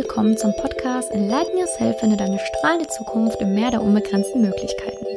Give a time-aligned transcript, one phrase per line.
[0.00, 5.09] willkommen zum Podcast Enlighten Yourself, finde deine strahlende Zukunft im Meer der unbegrenzten Möglichkeiten.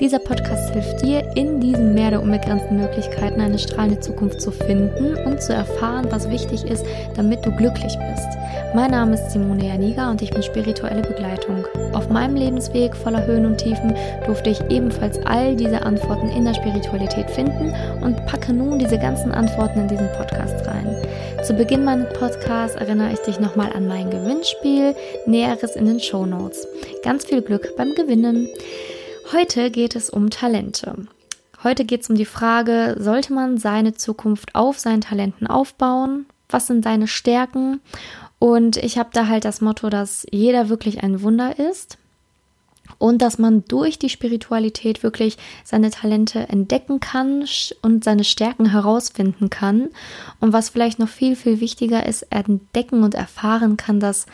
[0.00, 5.16] Dieser Podcast hilft dir, in diesem Meer der unbegrenzten Möglichkeiten eine strahlende Zukunft zu finden
[5.26, 6.84] und zu erfahren, was wichtig ist,
[7.16, 8.28] damit du glücklich bist.
[8.74, 11.64] Mein Name ist Simone Janiga und ich bin spirituelle Begleitung.
[11.94, 13.94] Auf meinem Lebensweg voller Höhen und Tiefen
[14.26, 19.32] durfte ich ebenfalls all diese Antworten in der Spiritualität finden und packe nun diese ganzen
[19.32, 20.96] Antworten in diesen Podcast rein.
[21.44, 24.94] Zu Beginn meines Podcasts erinnere ich dich nochmal an mein Gewinnspiel,
[25.26, 26.68] Näheres in den Show Notes.
[27.02, 28.48] Ganz viel Glück beim Gewinnen.
[29.30, 31.06] Heute geht es um Talente.
[31.62, 36.24] Heute geht es um die Frage, sollte man seine Zukunft auf seinen Talenten aufbauen?
[36.48, 37.82] Was sind deine Stärken?
[38.38, 41.98] Und ich habe da halt das Motto, dass jeder wirklich ein Wunder ist
[42.96, 47.44] und dass man durch die Spiritualität wirklich seine Talente entdecken kann
[47.82, 49.90] und seine Stärken herausfinden kann.
[50.40, 54.24] Und was vielleicht noch viel, viel wichtiger ist, entdecken und erfahren kann, dass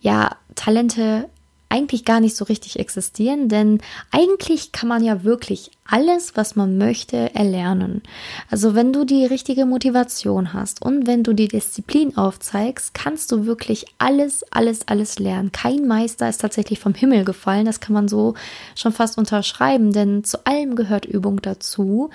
[0.00, 1.28] ja Talente
[1.70, 3.78] eigentlich gar nicht so richtig existieren, denn
[4.10, 8.02] eigentlich kann man ja wirklich alles, was man möchte, erlernen.
[8.50, 13.46] Also wenn du die richtige Motivation hast und wenn du die Disziplin aufzeigst, kannst du
[13.46, 15.52] wirklich alles, alles, alles lernen.
[15.52, 18.34] Kein Meister ist tatsächlich vom Himmel gefallen, das kann man so
[18.74, 22.10] schon fast unterschreiben, denn zu allem gehört Übung dazu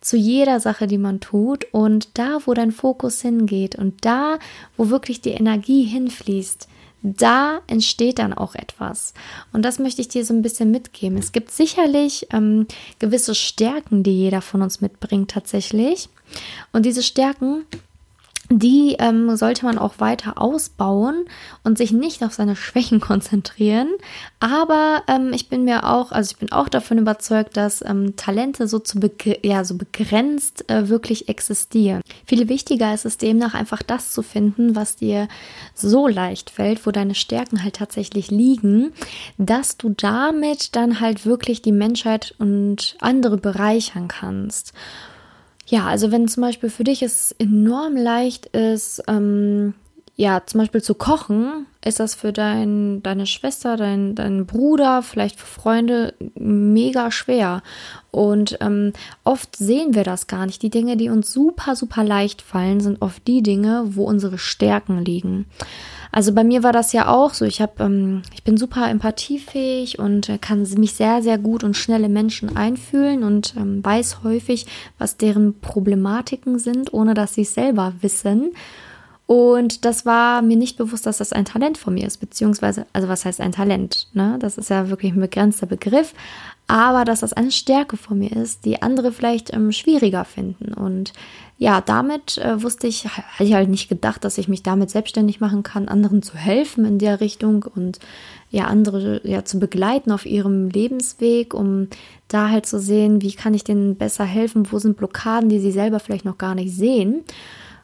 [0.00, 4.38] zu jeder Sache, die man tut und da, wo dein Fokus hingeht und da,
[4.76, 6.68] wo wirklich die Energie hinfließt,
[7.02, 9.14] da entsteht dann auch etwas.
[9.52, 11.16] Und das möchte ich dir so ein bisschen mitgeben.
[11.18, 12.66] Es gibt sicherlich ähm,
[12.98, 16.08] gewisse Stärken, die jeder von uns mitbringt tatsächlich.
[16.72, 17.64] Und diese Stärken,
[18.52, 21.24] die ähm, sollte man auch weiter ausbauen
[21.62, 23.88] und sich nicht auf seine Schwächen konzentrieren.
[24.40, 28.66] Aber ähm, ich bin mir auch, also ich bin auch davon überzeugt, dass ähm, Talente
[28.66, 28.98] so zu
[29.42, 32.02] ja, so begrenzt äh, wirklich existieren.
[32.26, 35.28] Viel wichtiger ist es demnach einfach das zu finden, was dir
[35.74, 38.92] so leicht fällt, wo deine Stärken halt tatsächlich liegen,
[39.38, 44.72] dass du damit dann halt wirklich die Menschheit und andere bereichern kannst.
[45.70, 49.74] Ja, also wenn zum Beispiel für dich es enorm leicht ist, ähm,
[50.20, 55.40] ja, zum Beispiel zu kochen, ist das für dein, deine Schwester, dein, dein Bruder, vielleicht
[55.40, 57.62] für Freunde mega schwer.
[58.10, 58.92] Und ähm,
[59.24, 60.60] oft sehen wir das gar nicht.
[60.60, 65.02] Die Dinge, die uns super, super leicht fallen, sind oft die Dinge, wo unsere Stärken
[65.02, 65.46] liegen.
[66.12, 67.46] Also bei mir war das ja auch so.
[67.46, 71.78] Ich habe, ähm, ich bin super empathiefähig und äh, kann mich sehr, sehr gut und
[71.78, 74.66] schnell in Menschen einfühlen und ähm, weiß häufig,
[74.98, 78.50] was deren Problematiken sind, ohne dass sie es selber wissen.
[79.30, 83.06] Und das war mir nicht bewusst, dass das ein Talent von mir ist, beziehungsweise, also
[83.06, 84.08] was heißt ein Talent?
[84.12, 84.36] Ne?
[84.40, 86.14] Das ist ja wirklich ein begrenzter Begriff,
[86.66, 90.74] aber dass das eine Stärke von mir ist, die andere vielleicht ähm, schwieriger finden.
[90.74, 91.12] Und
[91.58, 95.38] ja, damit äh, wusste ich, hatte ich halt nicht gedacht, dass ich mich damit selbstständig
[95.38, 98.00] machen kann, anderen zu helfen in der Richtung und
[98.50, 101.86] ja, andere ja zu begleiten auf ihrem Lebensweg, um
[102.26, 105.70] da halt zu sehen, wie kann ich denen besser helfen, wo sind Blockaden, die sie
[105.70, 107.22] selber vielleicht noch gar nicht sehen.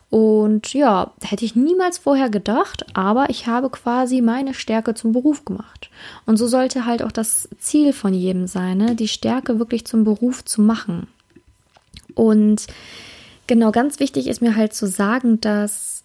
[0.09, 5.45] Und ja, hätte ich niemals vorher gedacht, aber ich habe quasi meine Stärke zum Beruf
[5.45, 5.91] gemacht.
[6.27, 8.95] Und so sollte halt auch das Ziel von jedem sein, ne?
[8.95, 11.09] die Stärke wirklich zum Beruf zu machen.
[12.15, 12.67] Und
[13.47, 16.05] genau, ganz wichtig ist mir halt zu sagen, dass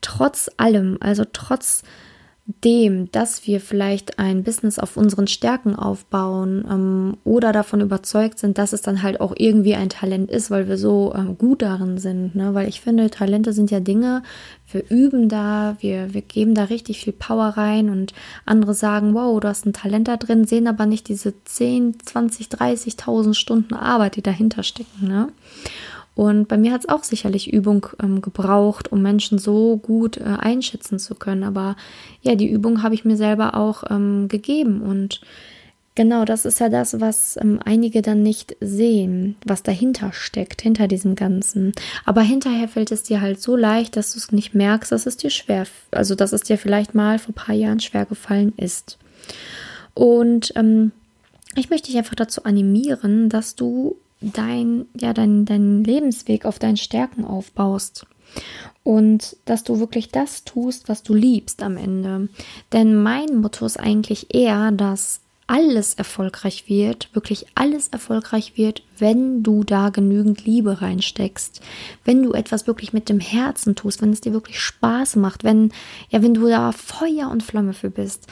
[0.00, 1.82] trotz allem, also trotz
[2.64, 8.58] dem, dass wir vielleicht ein Business auf unseren Stärken aufbauen ähm, oder davon überzeugt sind,
[8.58, 11.98] dass es dann halt auch irgendwie ein Talent ist, weil wir so ähm, gut darin
[11.98, 12.34] sind.
[12.34, 12.54] Ne?
[12.54, 14.22] Weil ich finde, Talente sind ja Dinge,
[14.72, 18.12] wir üben da, wir, wir geben da richtig viel Power rein und
[18.46, 22.46] andere sagen, wow, du hast ein Talent da drin, sehen aber nicht diese 10, 20,
[22.48, 25.08] 30.000 Stunden Arbeit, die dahinter stecken.
[25.08, 25.28] Ne?
[26.14, 30.24] Und bei mir hat es auch sicherlich Übung ähm, gebraucht, um Menschen so gut äh,
[30.24, 31.44] einschätzen zu können.
[31.44, 31.76] Aber
[32.22, 34.82] ja, die Übung habe ich mir selber auch ähm, gegeben.
[34.82, 35.20] Und
[35.94, 40.88] genau das ist ja das, was ähm, einige dann nicht sehen, was dahinter steckt, hinter
[40.88, 41.72] diesem Ganzen.
[42.04, 45.16] Aber hinterher fällt es dir halt so leicht, dass du es nicht merkst, dass es
[45.16, 48.98] dir schwer, also dass es dir vielleicht mal vor ein paar Jahren schwer gefallen ist.
[49.94, 50.92] Und ähm,
[51.54, 56.76] ich möchte dich einfach dazu animieren, dass du dein, ja, dein, dein Lebensweg auf deinen
[56.76, 58.06] Stärken aufbaust.
[58.82, 62.28] Und dass du wirklich das tust, was du liebst am Ende.
[62.72, 69.42] Denn mein Motto ist eigentlich eher, dass alles erfolgreich wird, wirklich alles erfolgreich wird, wenn
[69.42, 71.60] du da genügend Liebe reinsteckst,
[72.04, 75.72] wenn du etwas wirklich mit dem Herzen tust, wenn es dir wirklich Spaß macht, wenn
[76.08, 78.28] ja, wenn du da Feuer und Flamme für bist.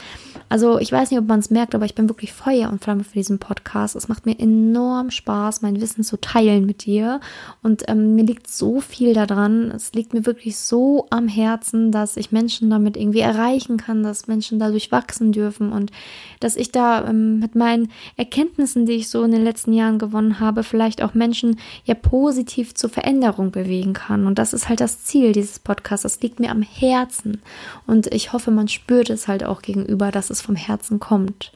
[0.47, 3.03] Also ich weiß nicht, ob man es merkt, aber ich bin wirklich Feuer und Flamme
[3.03, 3.97] für diesen Podcast.
[3.97, 7.19] Es macht mir enorm Spaß, mein Wissen zu teilen mit dir
[7.61, 9.71] und ähm, mir liegt so viel daran.
[9.71, 14.27] Es liegt mir wirklich so am Herzen, dass ich Menschen damit irgendwie erreichen kann, dass
[14.27, 15.91] Menschen dadurch wachsen dürfen und
[16.39, 20.39] dass ich da ähm, mit meinen Erkenntnissen, die ich so in den letzten Jahren gewonnen
[20.39, 24.25] habe, vielleicht auch Menschen ja positiv zur Veränderung bewegen kann.
[24.27, 26.03] Und das ist halt das Ziel dieses Podcasts.
[26.03, 27.41] Das liegt mir am Herzen.
[27.87, 31.51] Und ich hoffe, man spürt es halt auch gegenüber, dass es vom Herzen kommt.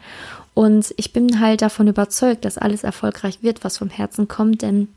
[0.54, 4.88] Und ich bin halt davon überzeugt, dass alles erfolgreich wird, was vom Herzen kommt, denn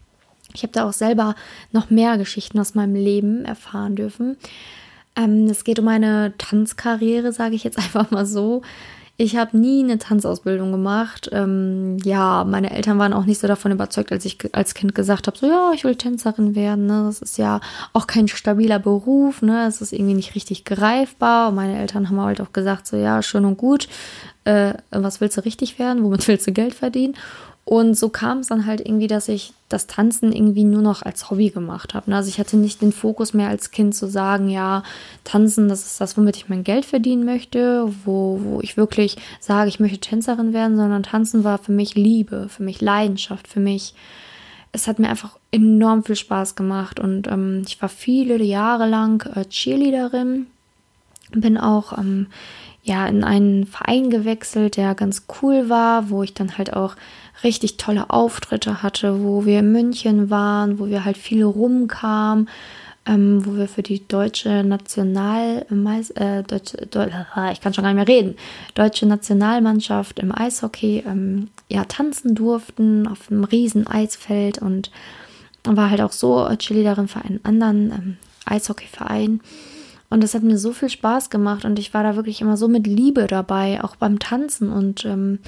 [0.54, 1.34] ich habe da auch selber
[1.72, 4.36] noch mehr Geschichten aus meinem Leben erfahren dürfen.
[5.16, 8.62] Ähm, es geht um eine Tanzkarriere, sage ich jetzt einfach mal so.
[9.18, 11.30] Ich habe nie eine Tanzausbildung gemacht.
[11.32, 15.26] Ähm, ja, meine Eltern waren auch nicht so davon überzeugt, als ich als Kind gesagt
[15.26, 16.86] habe, so ja, ich will Tänzerin werden.
[16.86, 17.04] Ne?
[17.06, 17.60] Das ist ja
[17.94, 19.40] auch kein stabiler Beruf.
[19.40, 19.66] Ne?
[19.66, 21.48] Es ist irgendwie nicht richtig greifbar.
[21.48, 23.88] Und meine Eltern haben halt auch gesagt, so ja, schön und gut.
[24.44, 26.04] Äh, was willst du richtig werden?
[26.04, 27.14] Womit willst du Geld verdienen?
[27.68, 31.30] Und so kam es dann halt irgendwie, dass ich das Tanzen irgendwie nur noch als
[31.30, 32.14] Hobby gemacht habe.
[32.14, 34.84] Also ich hatte nicht den Fokus mehr als Kind zu sagen, ja,
[35.24, 39.68] Tanzen, das ist das, womit ich mein Geld verdienen möchte, wo, wo ich wirklich sage,
[39.68, 43.94] ich möchte Tänzerin werden, sondern Tanzen war für mich Liebe, für mich Leidenschaft, für mich,
[44.70, 49.28] es hat mir einfach enorm viel Spaß gemacht und ähm, ich war viele Jahre lang
[49.34, 50.46] äh, Cheerleaderin,
[51.32, 52.28] bin auch ähm,
[52.86, 56.94] ja in einen Verein gewechselt, der ganz cool war, wo ich dann halt auch
[57.42, 62.48] richtig tolle Auftritte hatte, wo wir in München waren, wo wir halt viel rumkamen,
[63.04, 65.66] ähm, wo wir für die deutsche National
[66.14, 67.08] äh, deutsche, Deu
[67.52, 68.36] ich kann schon gar nicht mehr reden,
[68.74, 74.90] deutsche Nationalmannschaft im Eishockey ähm, ja tanzen durften auf einem riesen Eisfeld und
[75.64, 79.40] war halt auch so Cheerleaderin für einen anderen ähm, Eishockeyverein.
[80.08, 82.68] Und das hat mir so viel Spaß gemacht und ich war da wirklich immer so
[82.68, 84.70] mit Liebe dabei, auch beim Tanzen.
[84.70, 85.40] Und ähm,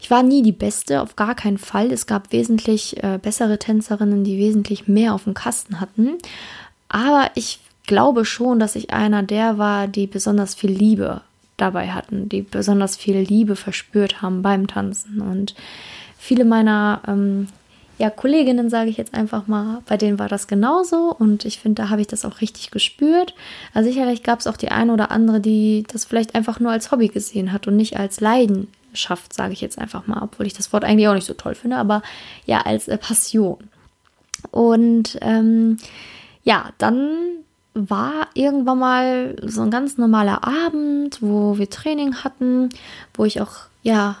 [0.00, 1.92] ich war nie die Beste, auf gar keinen Fall.
[1.92, 6.16] Es gab wesentlich äh, bessere Tänzerinnen, die wesentlich mehr auf dem Kasten hatten.
[6.88, 11.20] Aber ich glaube schon, dass ich einer der war, die besonders viel Liebe
[11.56, 15.20] dabei hatten, die besonders viel Liebe verspürt haben beim Tanzen.
[15.20, 15.54] Und
[16.18, 17.48] viele meiner ähm,
[17.98, 21.82] ja, Kolleginnen, sage ich jetzt einfach mal, bei denen war das genauso und ich finde,
[21.82, 23.34] da habe ich das auch richtig gespürt.
[23.72, 26.90] Also sicherlich gab es auch die eine oder andere, die das vielleicht einfach nur als
[26.90, 30.72] Hobby gesehen hat und nicht als Leidenschaft, sage ich jetzt einfach mal, obwohl ich das
[30.72, 32.02] Wort eigentlich auch nicht so toll finde, aber
[32.44, 33.58] ja, als äh, Passion.
[34.50, 35.78] Und ähm,
[36.44, 37.16] ja, dann
[37.72, 42.68] war irgendwann mal so ein ganz normaler Abend, wo wir Training hatten,
[43.14, 44.16] wo ich auch ja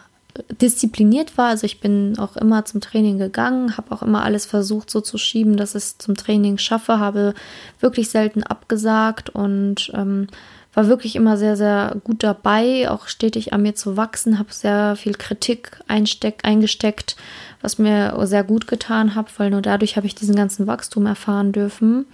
[0.60, 1.48] diszipliniert war.
[1.48, 5.18] Also ich bin auch immer zum Training gegangen, habe auch immer alles versucht so zu
[5.18, 7.34] schieben, dass ich es zum Training schaffe, habe
[7.80, 10.28] wirklich selten abgesagt und ähm,
[10.76, 14.94] war wirklich immer sehr, sehr gut dabei, auch stetig an mir zu wachsen, habe sehr
[14.96, 17.16] viel Kritik einsteck, eingesteckt,
[17.62, 21.52] was mir sehr gut getan hat, weil nur dadurch habe ich diesen ganzen Wachstum erfahren
[21.52, 22.04] dürfen.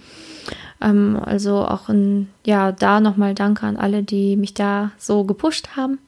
[0.79, 5.75] Ähm, also auch in, ja, da nochmal Danke an alle, die mich da so gepusht
[5.75, 5.99] haben.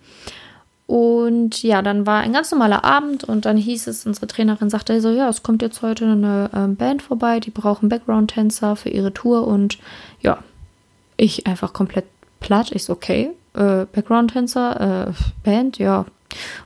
[0.87, 5.01] Und ja, dann war ein ganz normaler Abend und dann hieß es, unsere Trainerin sagte
[5.01, 9.11] so, ja, es kommt jetzt heute eine ähm, Band vorbei, die brauchen Background-Tänzer für ihre
[9.11, 9.79] Tour und
[10.21, 10.37] ja,
[11.17, 12.05] ich einfach komplett
[12.39, 12.71] platt.
[12.71, 16.05] Ich so, okay, äh, Background-Tänzer, äh, Band, ja,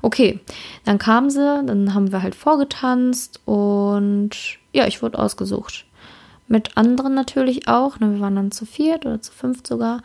[0.02, 0.40] okay.
[0.84, 4.32] Dann kam sie, dann haben wir halt vorgetanzt und
[4.74, 5.86] ja, ich wurde ausgesucht.
[6.48, 10.02] Mit anderen natürlich auch, ne, wir waren dann zu viert oder zu fünft sogar.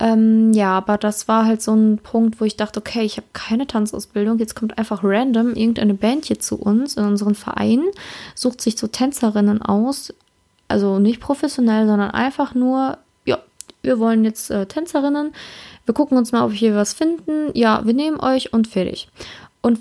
[0.00, 3.26] Ähm, ja, aber das war halt so ein Punkt, wo ich dachte, okay, ich habe
[3.34, 4.38] keine Tanzausbildung.
[4.38, 7.82] Jetzt kommt einfach random irgendeine Band hier zu uns in unseren Verein,
[8.34, 10.14] sucht sich so Tänzerinnen aus.
[10.68, 13.38] Also nicht professionell, sondern einfach nur, ja,
[13.82, 15.34] wir wollen jetzt äh, Tänzerinnen.
[15.84, 17.50] Wir gucken uns mal, ob wir hier was finden.
[17.54, 19.08] Ja, wir nehmen euch und fertig.
[19.60, 19.80] Und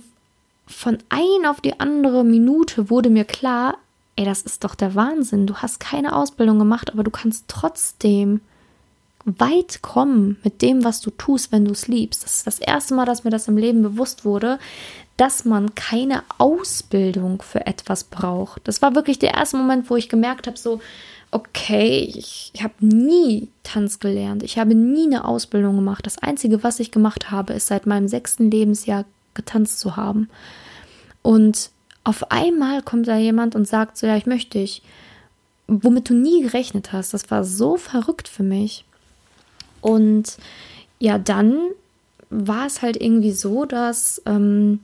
[0.68, 3.78] von ein auf die andere Minute wurde mir klar,
[4.18, 5.48] ey, das ist doch der Wahnsinn.
[5.48, 8.42] Du hast keine Ausbildung gemacht, aber du kannst trotzdem
[9.38, 12.24] weit kommen mit dem, was du tust, wenn du es liebst.
[12.24, 14.60] Das ist das erste Mal, dass mir das im Leben bewusst wurde,
[15.18, 18.68] dass man keine Ausbildung für etwas braucht.
[18.68, 20.80] Das war wirklich der erste Moment, wo ich gemerkt habe, so,
[21.32, 24.44] okay, ich, ich habe nie Tanz gelernt.
[24.44, 26.06] Ich habe nie eine Ausbildung gemacht.
[26.06, 30.30] Das Einzige, was ich gemacht habe, ist seit meinem sechsten Lebensjahr getanzt zu haben.
[31.22, 31.70] Und
[32.04, 34.82] auf einmal kommt da jemand und sagt so, ja, ich möchte dich.
[35.68, 37.14] Womit du nie gerechnet hast.
[37.14, 38.86] Das war so verrückt für mich.
[39.82, 40.38] Und
[41.00, 41.58] ja, dann
[42.30, 44.82] war es halt irgendwie so, dass ähm,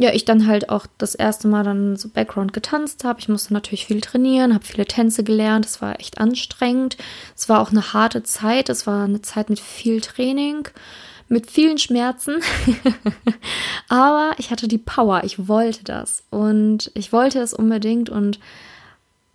[0.00, 3.18] ja, ich dann halt auch das erste Mal dann so Background getanzt habe.
[3.18, 5.66] Ich musste natürlich viel trainieren, habe viele Tänze gelernt.
[5.66, 6.96] Es war echt anstrengend.
[7.36, 8.68] Es war auch eine harte Zeit.
[8.68, 10.68] Es war eine Zeit mit viel Training,
[11.28, 12.36] mit vielen Schmerzen.
[13.88, 15.24] Aber ich hatte die Power.
[15.24, 16.22] Ich wollte das.
[16.30, 18.08] Und ich wollte es unbedingt.
[18.08, 18.38] Und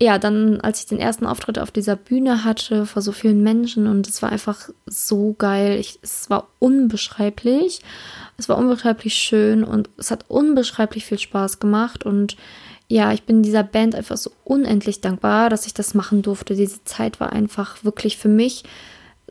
[0.04, 3.86] ja, dann, als ich den ersten Auftritt auf dieser Bühne hatte, vor so vielen Menschen,
[3.86, 5.78] und es war einfach so geil.
[5.80, 7.80] Ich, es war unbeschreiblich.
[8.36, 12.04] Es war unbeschreiblich schön und es hat unbeschreiblich viel Spaß gemacht.
[12.04, 12.36] Und
[12.86, 16.54] ja, ich bin dieser Band einfach so unendlich dankbar, dass ich das machen durfte.
[16.54, 18.64] Diese Zeit war einfach wirklich für mich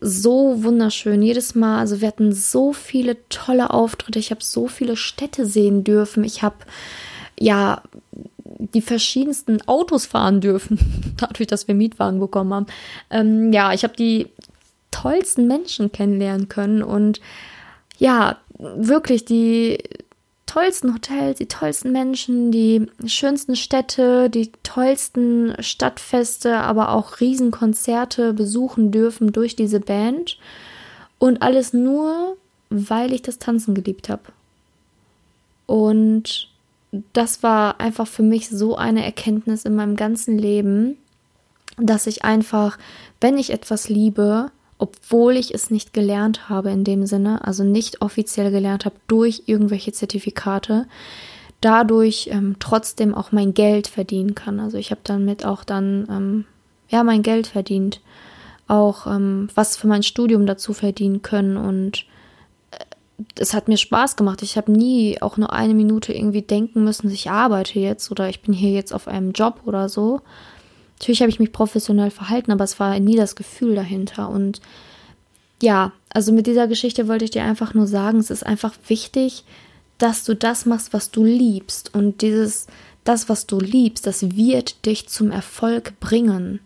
[0.01, 1.21] so wunderschön.
[1.21, 4.17] Jedes Mal, also wir hatten so viele tolle Auftritte.
[4.17, 6.23] Ich habe so viele Städte sehen dürfen.
[6.23, 6.57] Ich habe
[7.39, 7.83] ja
[8.73, 10.79] die verschiedensten Autos fahren dürfen,
[11.17, 12.67] dadurch, dass wir Mietwagen bekommen haben.
[13.09, 14.27] Ähm, ja, ich habe die
[14.91, 17.19] tollsten Menschen kennenlernen können und
[17.97, 19.79] ja, wirklich die
[20.45, 28.91] tollsten Hotels, die tollsten Menschen, die schönsten Städte, die tollsten Stadtfeste, aber auch Riesenkonzerte besuchen
[28.91, 30.37] dürfen durch diese Band.
[31.17, 32.37] Und alles nur,
[32.69, 34.23] weil ich das Tanzen geliebt habe.
[35.65, 36.49] Und
[37.13, 40.97] das war einfach für mich so eine Erkenntnis in meinem ganzen Leben,
[41.77, 42.77] dass ich einfach,
[43.19, 48.01] wenn ich etwas liebe, obwohl ich es nicht gelernt habe in dem Sinne, also nicht
[48.01, 50.87] offiziell gelernt habe durch irgendwelche Zertifikate,
[51.61, 54.59] dadurch ähm, trotzdem auch mein Geld verdienen kann.
[54.59, 56.45] Also ich habe damit auch dann ähm,
[56.89, 58.01] ja mein Geld verdient,
[58.67, 62.05] auch ähm, was für mein Studium dazu verdienen können und
[63.37, 64.41] es hat mir Spaß gemacht.
[64.41, 68.41] Ich habe nie auch nur eine Minute irgendwie denken müssen, ich arbeite jetzt oder ich
[68.41, 70.21] bin hier jetzt auf einem Job oder so,
[71.03, 74.29] Natürlich habe ich mich professionell verhalten, aber es war nie das Gefühl dahinter.
[74.29, 74.61] Und
[75.61, 79.43] ja, also mit dieser Geschichte wollte ich dir einfach nur sagen, es ist einfach wichtig,
[79.97, 81.93] dass du das machst, was du liebst.
[81.93, 82.67] Und dieses,
[83.03, 86.61] das, was du liebst, das wird dich zum Erfolg bringen.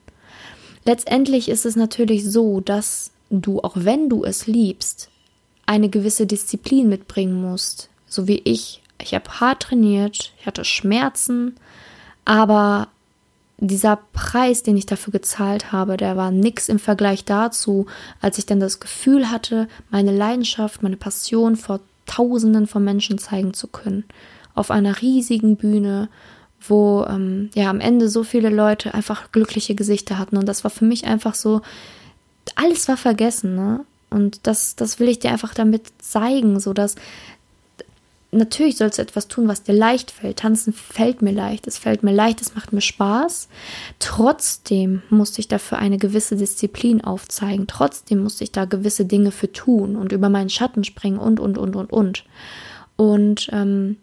[0.86, 5.10] Letztendlich ist es natürlich so, dass du, auch wenn du es liebst,
[5.68, 7.90] eine gewisse Disziplin mitbringen musst.
[8.08, 8.82] So wie ich.
[9.00, 11.56] Ich habe hart trainiert, ich hatte Schmerzen,
[12.26, 12.88] aber
[13.60, 17.86] dieser Preis, den ich dafür gezahlt habe, der war nix im Vergleich dazu,
[18.22, 23.54] als ich dann das Gefühl hatte, meine Leidenschaft, meine Passion vor Tausenden von Menschen zeigen
[23.54, 24.06] zu können.
[24.56, 26.10] Auf einer riesigen Bühne,
[26.60, 30.38] wo ähm, ja am Ende so viele Leute einfach glückliche Gesichter hatten.
[30.38, 31.62] Und das war für mich einfach so,
[32.56, 33.86] alles war vergessen, ne?
[34.10, 36.96] Und das, das will ich dir einfach damit zeigen, so dass
[38.32, 40.40] natürlich sollst du etwas tun, was dir leicht fällt.
[40.40, 43.48] Tanzen fällt mir leicht, es fällt mir leicht, es macht mir Spaß.
[44.00, 47.68] Trotzdem musste ich dafür eine gewisse Disziplin aufzeigen.
[47.68, 51.58] Trotzdem musste ich da gewisse Dinge für tun und über meinen Schatten springen und, und,
[51.58, 52.26] und, und, und.
[52.96, 53.98] Und ähm,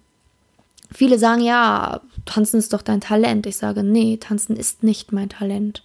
[0.92, 3.46] viele sagen, ja, tanzen ist doch dein Talent.
[3.46, 5.82] Ich sage, nee, tanzen ist nicht mein Talent.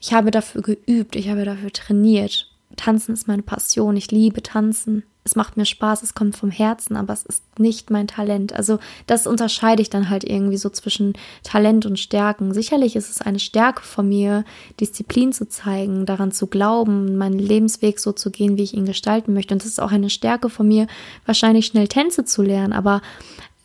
[0.00, 2.49] Ich habe dafür geübt, ich habe dafür trainiert.
[2.76, 6.96] Tanzen ist meine Passion, ich liebe tanzen es macht mir Spaß, es kommt vom Herzen,
[6.96, 8.54] aber es ist nicht mein Talent.
[8.54, 11.12] Also das unterscheide ich dann halt irgendwie so zwischen
[11.42, 12.54] Talent und Stärken.
[12.54, 14.44] Sicherlich ist es eine Stärke von mir,
[14.80, 19.34] Disziplin zu zeigen, daran zu glauben, meinen Lebensweg so zu gehen, wie ich ihn gestalten
[19.34, 19.52] möchte.
[19.52, 20.86] Und es ist auch eine Stärke von mir,
[21.26, 22.72] wahrscheinlich schnell Tänze zu lernen.
[22.72, 23.02] Aber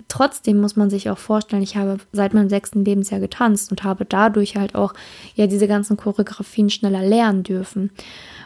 [0.09, 4.03] trotzdem muss man sich auch vorstellen, ich habe seit meinem sechsten Lebensjahr getanzt und habe
[4.03, 4.93] dadurch halt auch
[5.35, 7.91] ja diese ganzen Choreografien schneller lernen dürfen.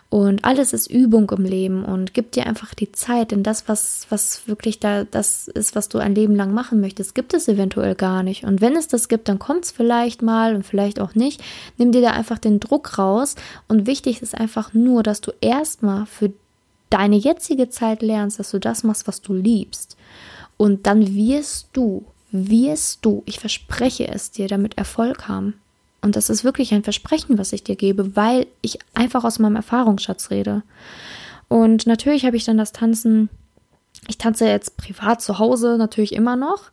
[0.09, 4.07] Und alles ist Übung im Leben und gib dir einfach die Zeit, denn das, was,
[4.09, 7.93] was wirklich da, das ist, was du ein Leben lang machen möchtest, gibt es eventuell
[7.93, 8.43] gar nicht.
[8.43, 11.43] Und wenn es das gibt, dann kommt es vielleicht mal und vielleicht auch nicht.
[11.77, 13.35] Nimm dir da einfach den Druck raus.
[13.67, 16.33] Und wichtig ist einfach nur, dass du erstmal für
[16.89, 19.95] deine jetzige Zeit lernst, dass du das machst, was du liebst.
[20.57, 25.53] Und dann wirst du, wirst du, ich verspreche es dir, damit Erfolg haben.
[26.01, 29.57] Und das ist wirklich ein Versprechen, was ich dir gebe, weil ich einfach aus meinem
[29.57, 30.63] Erfahrungsschatz rede.
[31.47, 33.29] Und natürlich habe ich dann das Tanzen,
[34.07, 36.71] ich tanze jetzt privat zu Hause natürlich immer noch.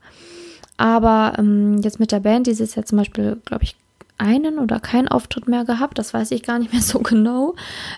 [0.76, 3.76] Aber ähm, jetzt mit der Band, dieses Jahr zum Beispiel, glaube ich,
[4.18, 5.99] einen oder keinen Auftritt mehr gehabt.
[5.99, 7.54] Das weiß ich gar nicht mehr so genau.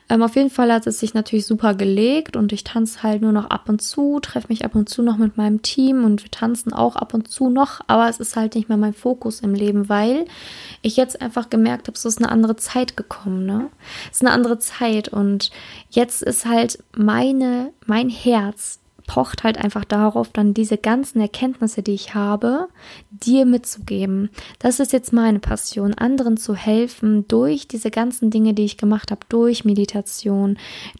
[0.09, 3.33] Ähm, auf jeden Fall hat es sich natürlich super gelegt und ich tanze halt nur
[3.33, 6.31] noch ab und zu, treffe mich ab und zu noch mit meinem Team und wir
[6.31, 9.55] tanzen auch ab und zu noch, aber es ist halt nicht mehr mein Fokus im
[9.55, 10.27] Leben, weil
[10.83, 13.69] ich jetzt einfach gemerkt habe, es ist eine andere Zeit gekommen, ne?
[14.11, 15.51] Es ist eine andere Zeit und
[15.91, 21.95] jetzt ist halt meine, mein Herz pocht halt einfach darauf, dann diese ganzen Erkenntnisse, die
[21.95, 22.69] ich habe,
[23.11, 24.29] dir mitzugeben.
[24.61, 29.11] Das ist jetzt meine Passion, anderen zu helfen durch diese ganzen Dinge, die ich gemacht
[29.11, 30.59] habe, durch Meditation,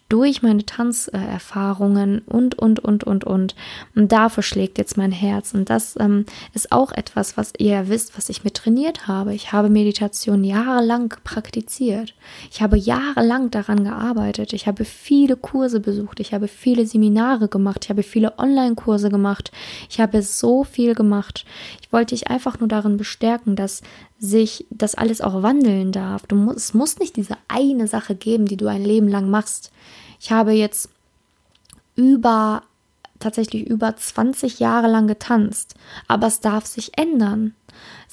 [0.09, 3.55] durch meine Tanzerfahrungen und, und, und, und, und.
[3.95, 5.53] Und dafür schlägt jetzt mein Herz.
[5.53, 6.25] Und das ähm,
[6.55, 9.35] ist auch etwas, was ihr wisst, was ich mit trainiert habe.
[9.35, 12.15] Ich habe Meditation jahrelang praktiziert.
[12.51, 14.55] Ich habe jahrelang daran gearbeitet.
[14.55, 16.21] Ich habe viele Kurse besucht.
[16.21, 17.85] Ich habe viele Seminare gemacht.
[17.85, 19.53] Ich habe viele Online-Kurse gemacht.
[19.89, 21.45] Ich habe so viel gemacht.
[21.81, 23.83] Ich wollte dich einfach nur darin bestärken, dass
[24.19, 26.27] sich das alles auch wandeln darf.
[26.27, 29.71] Du musst, es muss nicht diese eine Sache geben, die du ein Leben lang machst.
[30.21, 30.91] Ich habe jetzt
[31.95, 32.63] über
[33.19, 35.75] tatsächlich über 20 Jahre lang getanzt,
[36.07, 37.55] aber es darf sich ändern.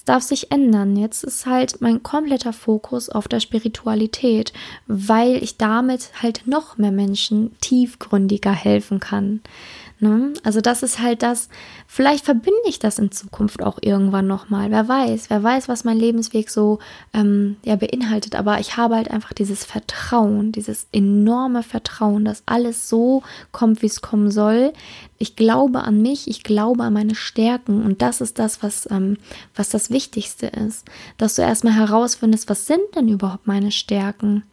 [0.05, 0.95] Darf sich ändern.
[0.95, 4.53] Jetzt ist halt mein kompletter Fokus auf der Spiritualität,
[4.87, 9.41] weil ich damit halt noch mehr Menschen tiefgründiger helfen kann.
[9.99, 10.33] Ne?
[10.43, 11.47] Also das ist halt das,
[11.87, 14.69] vielleicht verbinde ich das in Zukunft auch irgendwann nochmal.
[14.69, 16.79] Wer weiß, wer weiß, was mein Lebensweg so
[17.13, 18.35] ähm, ja, beinhaltet.
[18.35, 23.23] Aber ich habe halt einfach dieses Vertrauen, dieses enorme Vertrauen, dass alles so
[23.53, 24.73] kommt, wie es kommen soll.
[25.17, 29.17] Ich glaube an mich, ich glaube an meine Stärken und das ist das, was, ähm,
[29.55, 30.85] was das Wichtigste ist.
[31.17, 34.43] Dass du erstmal herausfindest, was sind denn überhaupt meine Stärken?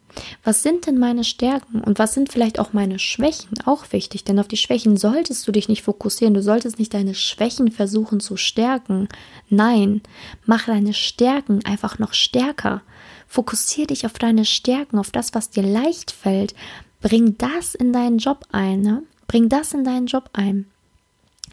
[0.44, 3.50] Was sind denn meine Stärken und was sind vielleicht auch meine Schwächen?
[3.64, 6.34] Auch wichtig, denn auf die Schwächen solltest du dich nicht fokussieren.
[6.34, 9.08] Du solltest nicht deine Schwächen versuchen zu stärken.
[9.48, 10.02] Nein,
[10.46, 12.82] mach deine Stärken einfach noch stärker.
[13.26, 16.54] Fokussiere dich auf deine Stärken, auf das, was dir leicht fällt.
[17.00, 18.80] Bring das in deinen Job ein.
[18.80, 19.02] Ne?
[19.26, 20.66] Bring das in deinen Job ein.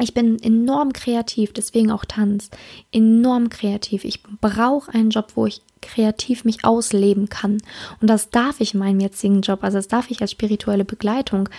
[0.02, 2.50] Ich bin enorm kreativ, deswegen auch Tanz.
[2.92, 4.06] Enorm kreativ.
[4.06, 7.58] Ich brauche einen Job, wo ich kreativ mich ausleben kann.
[8.02, 9.64] Und das darf ich in meinem jetzigen Job.
[9.64, 11.50] Also das darf ich als spirituelle Begleitung.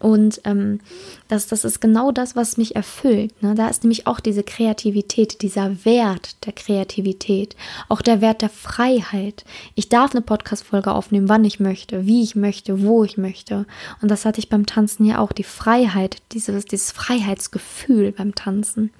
[0.00, 0.80] Und ähm,
[1.28, 3.42] das, das ist genau das, was mich erfüllt.
[3.42, 3.54] Ne?
[3.54, 7.56] Da ist nämlich auch diese Kreativität, dieser Wert der Kreativität,
[7.88, 9.44] auch der Wert der Freiheit.
[9.74, 13.66] Ich darf eine Podcast-Folge aufnehmen, wann ich möchte, wie ich möchte, wo ich möchte.
[14.02, 18.90] Und das hatte ich beim Tanzen ja auch, die Freiheit, dieses, dieses Freiheitsgefühl beim Tanzen.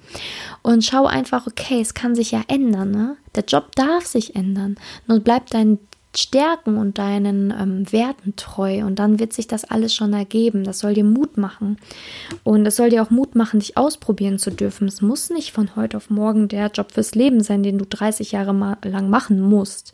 [0.61, 2.91] Und schau einfach, okay, es kann sich ja ändern.
[2.91, 3.17] Ne?
[3.35, 4.77] Der Job darf sich ändern.
[5.07, 5.79] Nur bleibt dein
[6.17, 10.63] Stärken und deinen ähm, Werten treu und dann wird sich das alles schon ergeben.
[10.63, 11.77] Das soll dir Mut machen
[12.43, 14.87] und es soll dir auch Mut machen, dich ausprobieren zu dürfen.
[14.87, 18.31] Es muss nicht von heute auf morgen der Job fürs Leben sein, den du 30
[18.31, 19.93] Jahre lang machen musst.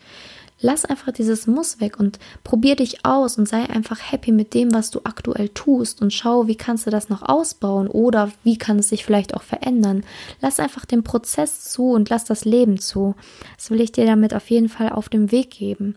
[0.62, 4.74] Lass einfach dieses Muss weg und probier dich aus und sei einfach happy mit dem,
[4.74, 8.80] was du aktuell tust und schau, wie kannst du das noch ausbauen oder wie kann
[8.80, 10.04] es sich vielleicht auch verändern.
[10.40, 13.16] Lass einfach den Prozess zu und lass das Leben zu.
[13.58, 15.96] Das will ich dir damit auf jeden Fall auf dem Weg geben.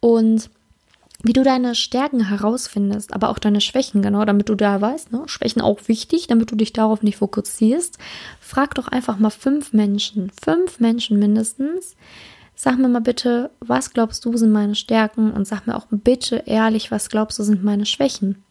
[0.00, 0.50] Und
[1.24, 5.22] wie du deine Stärken herausfindest, aber auch deine Schwächen, genau, damit du da weißt, ne?
[5.26, 7.98] Schwächen auch wichtig, damit du dich darauf nicht fokussierst.
[8.40, 11.94] Frag doch einfach mal fünf Menschen, fünf Menschen mindestens,
[12.64, 16.44] Sag mir mal bitte, was glaubst du sind meine Stärken und sag mir auch bitte
[16.46, 18.44] ehrlich, was glaubst du sind meine Schwächen.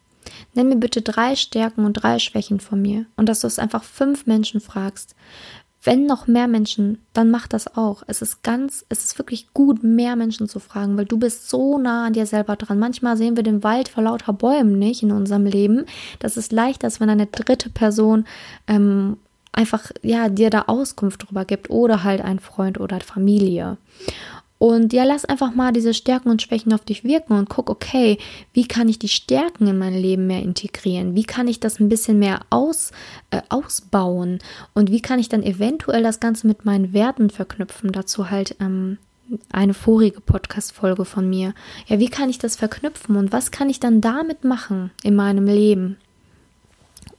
[0.52, 3.82] Nenn mir bitte drei Stärken und drei Schwächen von mir und dass du es einfach
[3.82, 5.16] fünf Menschen fragst.
[5.82, 8.02] Wenn noch mehr Menschen, dann mach das auch.
[8.06, 11.78] Es ist ganz, es ist wirklich gut, mehr Menschen zu fragen, weil du bist so
[11.78, 12.78] nah an dir selber dran.
[12.78, 15.86] Manchmal sehen wir den Wald vor lauter Bäumen nicht in unserem Leben.
[16.18, 18.26] Das ist leichter, als wenn eine dritte Person
[18.66, 19.16] ähm,
[19.52, 23.76] einfach ja dir da Auskunft drüber gibt oder halt ein Freund oder Familie.
[24.62, 28.16] Und ja, lass einfach mal diese Stärken und Schwächen auf dich wirken und guck, okay,
[28.52, 31.16] wie kann ich die Stärken in mein Leben mehr integrieren?
[31.16, 32.92] Wie kann ich das ein bisschen mehr aus,
[33.32, 34.38] äh, ausbauen?
[34.72, 37.90] Und wie kann ich dann eventuell das Ganze mit meinen Werten verknüpfen?
[37.90, 38.98] Dazu halt ähm,
[39.50, 41.54] eine vorige Podcast-Folge von mir.
[41.88, 45.46] Ja, wie kann ich das verknüpfen und was kann ich dann damit machen in meinem
[45.46, 45.96] Leben?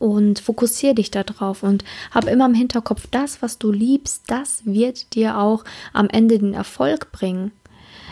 [0.03, 5.15] Und fokussiere dich darauf und hab immer im Hinterkopf, das, was du liebst, das wird
[5.15, 5.63] dir auch
[5.93, 7.53] am Ende den Erfolg bringen.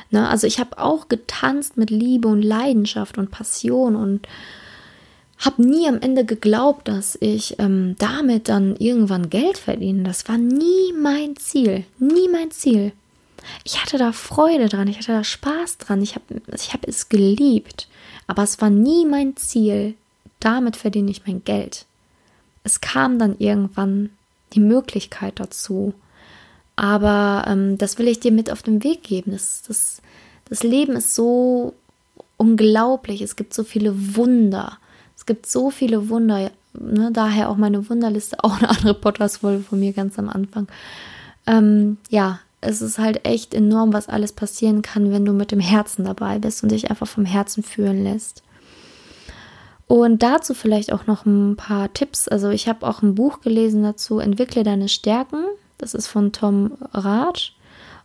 [0.10, 0.28] Ne?
[0.30, 4.26] Also ich habe auch getanzt mit Liebe und Leidenschaft und Passion und
[5.38, 10.04] habe nie am Ende geglaubt, dass ich ähm, damit dann irgendwann Geld verdiene.
[10.04, 12.94] Das war nie mein Ziel, nie mein Ziel.
[13.66, 17.10] Ich hatte da Freude dran, ich hatte da Spaß dran, ich habe ich hab es
[17.10, 17.90] geliebt,
[18.28, 19.96] aber es war nie mein Ziel,
[20.42, 21.86] damit verdiene ich mein Geld.
[22.64, 24.10] Es kam dann irgendwann
[24.54, 25.94] die Möglichkeit dazu.
[26.76, 29.32] Aber ähm, das will ich dir mit auf den Weg geben.
[29.32, 30.02] Das, das,
[30.50, 31.74] das Leben ist so
[32.38, 33.22] unglaublich.
[33.22, 34.78] Es gibt so viele Wunder.
[35.16, 36.52] Es gibt so viele Wunder.
[36.74, 37.12] Ne?
[37.14, 40.68] Daher auch meine Wunderliste, auch eine andere Podcast-Folge von mir ganz am Anfang.
[41.48, 45.60] Ähm, ja, es ist halt echt enorm, was alles passieren kann, wenn du mit dem
[45.60, 48.44] Herzen dabei bist und dich einfach vom Herzen führen lässt.
[49.92, 52.30] Und dazu vielleicht auch noch ein paar Tipps.
[52.30, 55.44] Also ich habe auch ein Buch gelesen dazu, Entwickle deine Stärken.
[55.78, 57.52] Das ist von Tom Rath.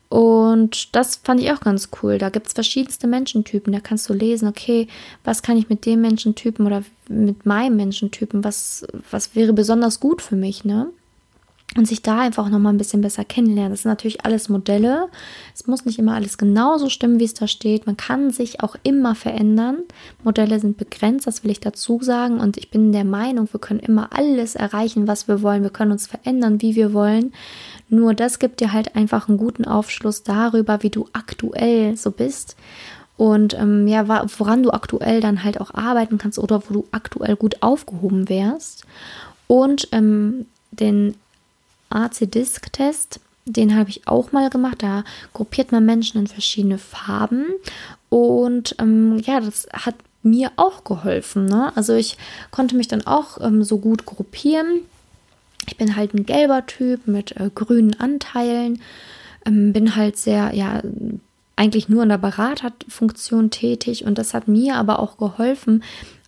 [0.08, 2.18] Und das fand ich auch ganz cool.
[2.18, 3.72] Da gibt es verschiedenste Menschentypen.
[3.72, 4.88] Da kannst du lesen, okay,
[5.22, 10.22] was kann ich mit dem Menschentypen oder mit meinem Menschentypen, was, was wäre besonders gut
[10.22, 10.88] für mich, ne?
[11.76, 13.72] Und sich da einfach nochmal ein bisschen besser kennenlernen.
[13.72, 15.08] Das sind natürlich alles Modelle.
[15.54, 17.86] Es muss nicht immer alles genauso stimmen, wie es da steht.
[17.86, 19.78] Man kann sich auch immer verändern.
[20.24, 22.40] Modelle sind begrenzt, das will ich dazu sagen.
[22.40, 25.62] Und ich bin der Meinung, wir können immer alles erreichen, was wir wollen.
[25.62, 27.34] Wir können uns verändern, wie wir wollen.
[27.90, 32.56] Nur das gibt dir halt einfach einen guten Aufschluss darüber, wie du aktuell so bist
[33.16, 34.06] und ähm, ja,
[34.38, 38.84] woran du aktuell dann halt auch arbeiten kannst oder wo du aktuell gut aufgehoben wärst.
[39.46, 41.14] Und ähm, den
[41.96, 44.82] AC-Disc-Test, den habe ich auch mal gemacht.
[44.82, 47.46] Da gruppiert man Menschen in verschiedene Farben.
[48.08, 51.46] Und ähm, ja, das hat mir auch geholfen.
[51.46, 51.72] Ne?
[51.76, 52.16] Also ich
[52.50, 54.80] konnte mich dann auch ähm, so gut gruppieren
[55.66, 58.80] ich bin halt ein gelber Typ mit äh, grünen Anteilen,
[59.44, 60.82] ähm, bin halt sehr, ja,
[61.56, 65.82] eigentlich nur in der Beraterfunktion tätig und das hat mir aber auch geholfen,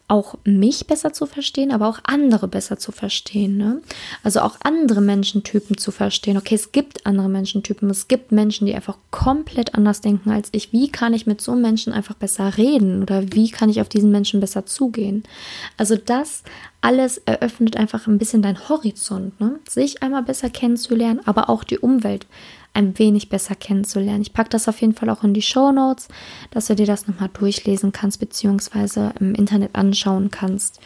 [0.09, 3.59] auch mich besser zu verstehen, aber auch andere besser zu verstehen.
[3.59, 3.83] Ne?
[4.23, 6.39] Also auch andere Menschentypen zu verstehen.
[6.39, 7.91] Okay, es gibt andere Menschentypen.
[7.91, 10.73] Es gibt Menschen, die einfach komplett anders denken als ich.
[10.73, 13.03] Wie kann ich mit so Menschen einfach besser reden?
[13.03, 15.25] Oder wie kann ich auf diesen Menschen besser zugehen?
[15.77, 16.43] Also das
[16.81, 19.59] alles eröffnet einfach ein bisschen dein Horizont, ne?
[19.69, 22.27] sich einmal besser kennenzulernen, aber auch die Umwelt
[22.79, 24.23] ein wenig besser kennenzulernen.
[24.23, 26.09] Ich packe das auf jeden Fall auch in die Show Notes,
[26.53, 30.81] dass du dir das nochmal durchlesen kannst, beziehungsweise im Internet anschauen kannst.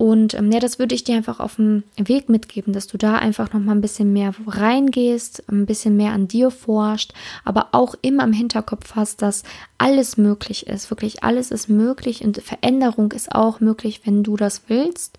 [0.00, 3.16] Und ähm, ja, das würde ich dir einfach auf dem Weg mitgeben, dass du da
[3.16, 7.12] einfach noch mal ein bisschen mehr reingehst, ein bisschen mehr an dir forscht,
[7.44, 9.42] aber auch immer im Hinterkopf hast, dass
[9.76, 10.90] alles möglich ist.
[10.90, 15.18] Wirklich alles ist möglich und Veränderung ist auch möglich, wenn du das willst.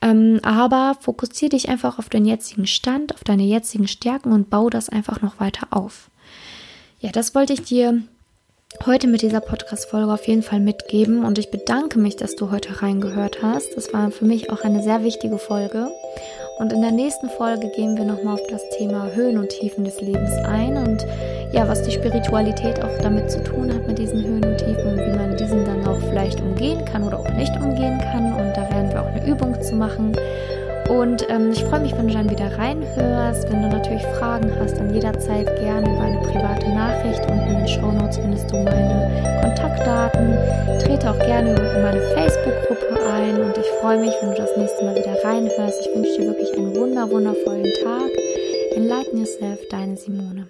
[0.00, 4.70] Ähm, aber fokussiere dich einfach auf den jetzigen Stand, auf deine jetzigen Stärken und bau
[4.70, 6.08] das einfach noch weiter auf.
[7.00, 8.04] Ja, das wollte ich dir
[8.86, 12.82] heute mit dieser Podcast-Folge auf jeden Fall mitgeben und ich bedanke mich, dass du heute
[12.82, 13.76] reingehört hast.
[13.76, 15.90] Das war für mich auch eine sehr wichtige Folge.
[16.58, 20.00] Und in der nächsten Folge gehen wir nochmal auf das Thema Höhen und Tiefen des
[20.00, 21.04] Lebens ein und
[21.52, 24.98] ja, was die Spiritualität auch damit zu tun hat, mit diesen Höhen und Tiefen und
[24.98, 28.32] wie man diesen dann auch vielleicht umgehen kann oder auch nicht umgehen kann.
[28.34, 30.14] Und da werden wir auch eine Übung zu machen.
[30.90, 33.48] Und ähm, ich freue mich, wenn du dann wieder reinhörst.
[33.48, 37.20] Wenn du natürlich Fragen hast, dann jederzeit gerne über eine private Nachricht.
[37.30, 40.36] Unten in den Show Notes findest du meine Kontaktdaten.
[40.80, 44.84] Trete auch gerne in meine Facebook-Gruppe ein und ich freue mich, wenn du das nächste
[44.84, 45.80] Mal wieder reinhörst.
[45.80, 48.10] Ich wünsche dir wirklich einen wunder wundervollen Tag.
[48.74, 50.48] Enlighten Yourself, deine Simone.